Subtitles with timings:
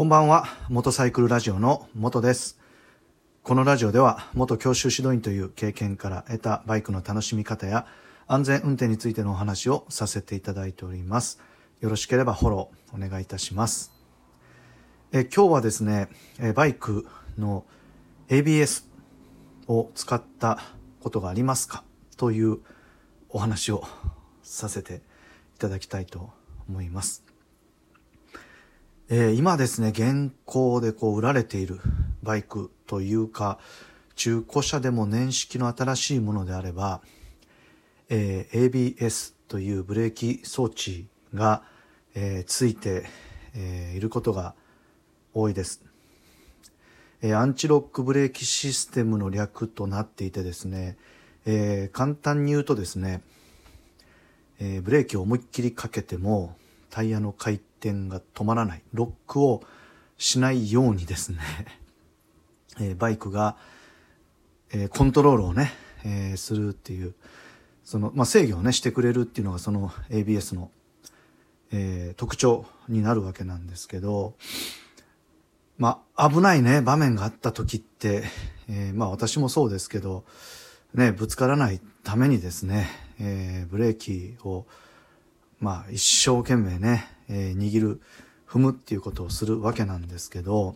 [0.00, 2.58] こんばんは、元サイクルラジオの元です。
[3.42, 7.86] このラジオでは、元教習指導員という経験から得たバイクの楽しみ方や
[8.26, 11.38] 安全運転についてのお話をさせていただいております。
[11.82, 13.92] よろしければフォローお願いいたします。
[15.12, 16.08] え今日はですね、
[16.38, 17.06] えバイク
[17.36, 17.66] の
[18.30, 18.86] ABS
[19.66, 20.60] を使った
[21.00, 21.84] ことがありますか？
[22.16, 22.60] という
[23.28, 23.84] お話を
[24.42, 25.02] させて
[25.56, 26.30] いただきたいと
[26.70, 27.29] 思います。
[29.12, 31.80] えー今ですね、現行でこう売られている
[32.22, 33.58] バイクというか、
[34.14, 37.00] 中古車でも年式の新しいものであれば、
[38.08, 41.64] えー ABS というブレーキ装置が、
[42.14, 43.04] えーついて、
[43.56, 44.54] えーいることが
[45.34, 45.82] 多いです。
[47.20, 50.96] えーアンチロックブレーキシステムの略となっていてですね、
[51.46, 53.22] えー簡単に言うとですね、
[54.60, 56.54] えーブレーキを思いっきりかけても
[56.90, 58.82] タイヤの回転が止まらない。
[58.92, 59.62] ロックを
[60.18, 61.38] しないようにですね、
[62.78, 63.56] えーバイクが、
[64.72, 65.72] えーコントロールをね、
[66.04, 67.14] えーするっていう。
[67.90, 70.70] その、まあ、制御をねしてくれるっていうのがその ABS の、
[71.72, 74.34] えー特徴になるわけなんですけど
[75.76, 78.22] まあ危ないね場面があった時って、
[78.68, 80.24] えーまあ私もそうですけど
[80.94, 84.66] ねぶつからないためにですね、えーブレーキを
[85.60, 88.00] まあ一生懸命ね、えー握る、
[88.48, 90.74] 踏むっていうことをするわけなんですけど、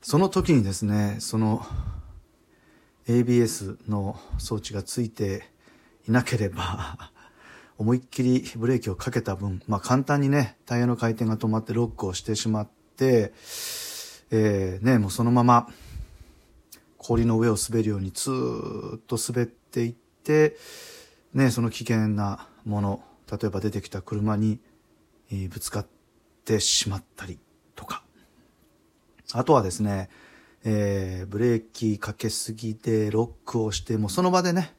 [0.00, 1.64] その時にですね、その
[3.06, 5.44] ABS の装置がついて
[6.08, 7.10] いなければ、
[7.76, 13.34] 思いっきりブレーキをかけた分、まあ簡単にね、タイヤの回転が止まってロックをしてしまって、
[14.30, 15.68] えーね、もうそのまま
[16.96, 18.30] 氷の上を滑るようにず
[18.96, 20.56] っと滑っていって、
[21.34, 24.60] ね、その危険なもの、例えば出てきた車に、
[25.30, 25.86] えぶつかっ
[26.44, 27.38] てしまったり
[27.74, 28.04] とか。
[29.32, 30.10] あとはですね、
[30.64, 34.74] えーブレーキかけすぎでロックをして、もその場でね、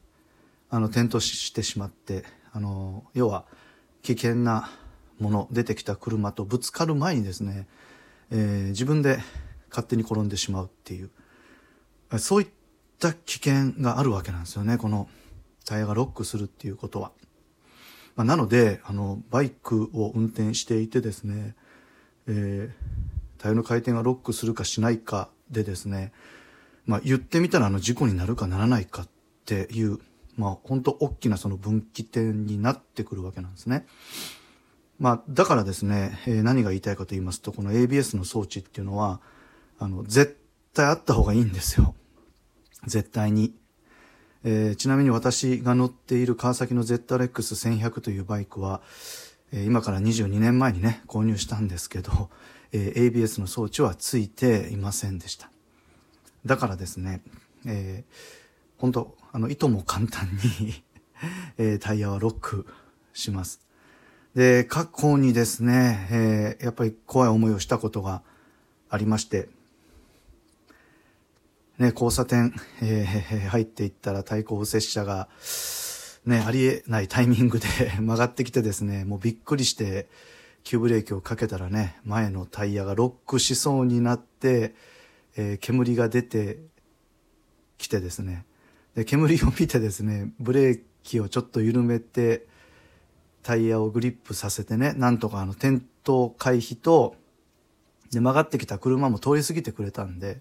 [0.70, 3.44] あの、転倒してしまって、あの、要は、
[4.02, 4.70] 危険な
[5.18, 7.66] もの、出てきた車とぶつかる前にですね、
[8.30, 9.18] えー自分で
[9.70, 11.10] 勝手に転んでしまうっていう、
[12.18, 12.48] そういっ
[12.98, 15.08] た危険があるわけなんですよね、この
[15.64, 17.12] タイヤがロックするっていうことは。
[18.16, 21.54] まあ、なので、あの、バイクを運転していてですね、
[22.26, 23.06] えー
[23.38, 26.12] タイヤの回転がロックするかしないかでですね、
[26.84, 29.08] まあ、言ってみたらあの事故になるかならないかっ
[29.44, 29.98] ていう、
[30.36, 33.86] まあ、本当大きなその分岐点になってくるわけなんですね。
[34.98, 39.20] まあ、だからですね、えー何が言いたいかと言いますと、この ABS の装置っていうのは、
[39.78, 40.40] あの、絶
[40.72, 41.94] 対あった方がいいんですよ。
[42.86, 43.54] 絶対に。
[44.48, 48.80] えーちなみに私が乗っている川崎の ZRX1100 というバイクは、
[49.52, 52.30] えー今から22年前にね、購入したんですけど、
[52.70, 55.50] えー ABS の装置はついていませんでした。
[56.44, 57.22] だからですね、
[57.66, 60.28] えー、本当あの、いとも簡単
[60.60, 60.84] に、
[61.58, 62.66] えータイヤはロック
[63.14, 63.60] します。
[64.36, 68.22] で、過去にですね、えーやっぱり怖い思いをしたことが
[68.90, 69.48] ありまして、
[71.78, 75.28] ね、交差点、えー 入っていったら対向右折車が、
[76.24, 77.66] ね、ありえないタイミングで
[78.00, 80.08] 曲がってきてですね、もうびっくりして、
[80.64, 84.74] 急ブレーキをかけたらね、前のタイヤがロックしそうになって、
[85.36, 86.60] えー煙が出て
[87.78, 88.46] きてですね、
[88.94, 92.46] で、煙を見てですね、ブレーキをちょっと緩めて、
[93.42, 97.16] タイヤをグリップさせてね、なんとかあの転倒回避と、
[98.10, 100.40] で、曲がってきた車も通り過ぎてくれたんで、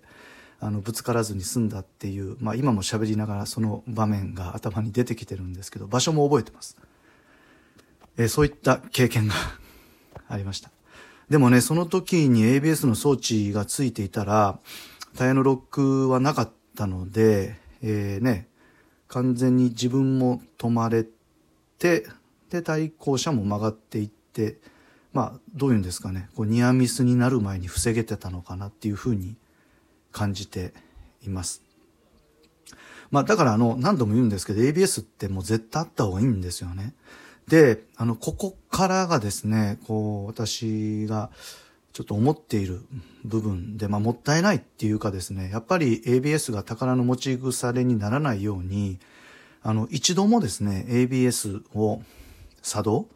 [0.59, 6.77] あの、ぶつからずに済んだっていう、まあ今も喋りながらその場面が頭に出てきてるんですけど、場所も覚えてます。
[8.17, 9.35] えーそういった経験が
[10.27, 10.71] ありました。
[11.29, 14.59] でもね、その時に ABS の装置がついていたら、
[15.15, 18.47] タイヤのロックはなかったので、えーね、
[19.07, 21.05] 完全に自分も止まれ
[21.79, 22.05] て、
[22.49, 24.59] で、対向車も曲がっていって、
[25.13, 29.35] まあ、どういうんですかね、こうニアミスになる前に防げてたのかなっていうふうに
[30.15, 30.73] 感じて
[31.25, 31.61] います。
[33.11, 36.93] まあ、だからあの、何度も言うんですけど、ABS ってもう絶対あった方がいいんですよね。
[37.49, 41.29] で、あの、ここからがですね、こう、私が
[41.91, 42.81] ちょっと思っている
[43.25, 48.99] 部分で、まあ、もったいないっていうかですね、やっぱり ABS が宝の持ち腐れにならないように、
[49.63, 52.01] あの、一度もですね、ABS を
[52.61, 53.07] 作動、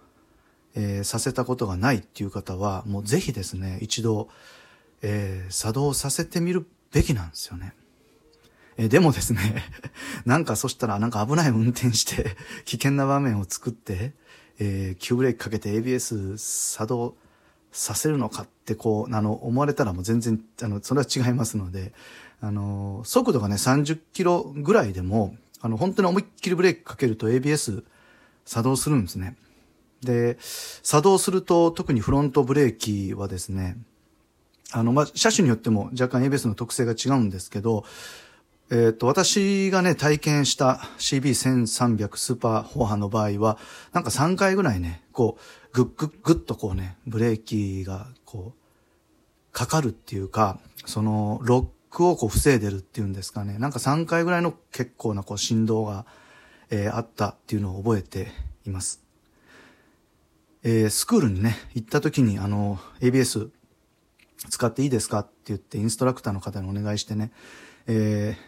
[0.76, 4.30] えーさせたことがないっていう方は、もうぜひですね、一度、
[5.02, 7.74] えー作動させてみるべきなんですよね。
[8.78, 9.40] えでもですね、
[10.26, 14.14] なんかそしたらなんか危ない運転して、 危険な場面を作って、
[14.58, 17.16] えー急ブレーキかけて ABS 作動
[17.72, 21.94] させるのかってこう、あの、思われたらもう全然、あの、それは違いますので、
[22.42, 27.84] あの、速度がね、30キロぐらいでも、あの、本当に思いっきりブレーキかけると ABS
[28.46, 29.36] 作動するんですね。
[30.02, 33.78] で、作動すると特にフロントブレーキはですね、
[34.72, 37.86] あの、まあ、車種によっても若干 ABS の特性が違うんですけど、
[38.72, 43.58] えっ、と、私がね、体験した CB1300 スーパーフォーハの場合は、
[43.94, 53.58] なんか3回ぐらいね、こう、ぐっぐっぐっとこうね、ブレーキがこう、かかるっていうか、その、ロックをこう防いでるっていうんですかね。
[53.58, 56.06] なんか3回ぐらいの結構なこう振動が、
[56.70, 58.28] えー、あったっていうのを覚えて
[58.68, 59.02] います。
[60.62, 63.50] えー、スクールにね、行った時にあの、ABS
[64.50, 65.20] 使っていいですか？
[65.20, 67.32] って言ってインストラクターの方にお願いしてね、
[67.88, 68.44] えー、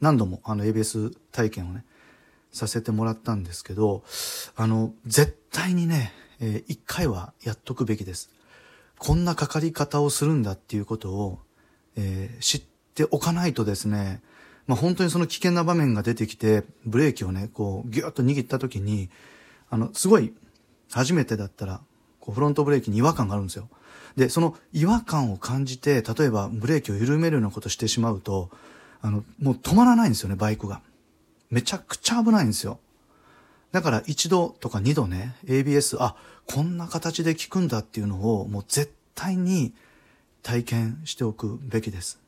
[0.00, 1.84] 何度もあの ABS 体験をね、
[2.52, 4.02] させてもらったんですけど、
[4.56, 8.30] あの、絶対にね、えー、一回はやっとくべきです。
[8.98, 11.38] こんなかかり方をするんだっていうことを、
[11.96, 12.62] えー、知っ
[12.94, 14.22] ておかないとですね、
[14.66, 19.10] まあ、本当にその危険な場面が出てきて、ブレーキをね、こう、ギューッと握った時に、
[19.68, 20.34] あの、すごい、
[20.90, 21.80] 初めてだったら、
[22.26, 23.68] こう、フロントブレーキに違和感があるんですよ。
[24.16, 28.50] で、その違和感を感じて、例えばブレーキを緩めるようなことしてしまうと、
[29.00, 30.80] あの、もう止まらないんですよね、バイクが。
[31.50, 32.80] めちゃくちゃ危ないんですよ。
[33.72, 39.74] だから一度とか二度ね、ABS、あ、こんな形で効くんだっていうのをもう絶対に
[40.42, 42.18] 体験しておくべきです。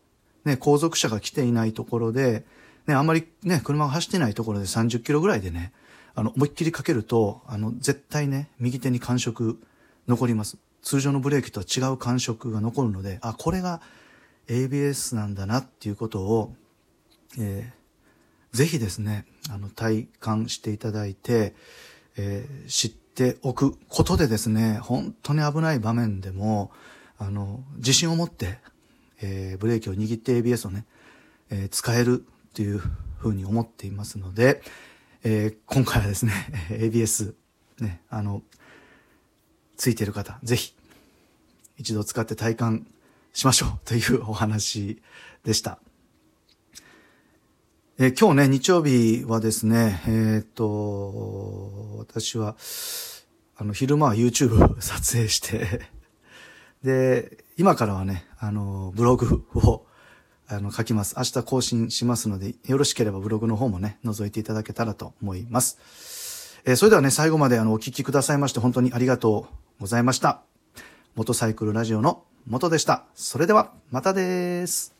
[0.44, 2.44] ね、後続車が来ていないところで、
[2.86, 5.72] ね、あんまりね、車が走ってないところで30キロぐらいでね、
[6.14, 9.58] あの、思いっきりかけると、あの、絶対ね、右手に感触
[10.08, 10.56] 残ります。
[10.82, 13.82] 通常のブレーキとは違う感触が残るので、あ、これが
[14.48, 16.54] ABS なんだなっていうことを、
[17.38, 21.54] えー、ぜひですね、あの、体感していただいて、
[22.16, 26.70] えー、知っておくことでですね、本当に危ない場面でも、
[27.18, 28.58] あの、自信を持って、
[29.20, 30.86] えー、ブレーキを握って ABS をね、
[31.50, 32.78] えー、使えるっていう
[33.18, 34.62] ふうに思っていますので、
[35.22, 36.32] えー、今回はですね、
[36.70, 37.34] ABS、
[37.80, 38.42] ね、あの、
[39.78, 40.74] ついてる方、ぜひ、
[41.78, 42.86] 一度使って体感
[43.32, 45.00] しましょう というお話
[45.44, 45.78] でした。
[48.00, 52.56] え、今日ね、日曜日はですね、えー、っと、私は、
[53.56, 55.82] あの、昼間は YouTube 撮影して
[56.82, 59.86] で、今からはね、あの、ブログ を、
[60.48, 61.14] あの、書きます。
[61.16, 65.78] 明日更新しますので、よろしければブログの方もね、覗いていただけたらと思います。
[66.64, 70.42] えー、それではね、最後まであの、お聞きくださいまして本当にありがとうございました。
[71.14, 73.04] 元サイクルラジオの元でした。
[73.14, 74.94] それでは、またです。